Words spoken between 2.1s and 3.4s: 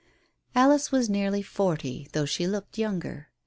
though she looked younger.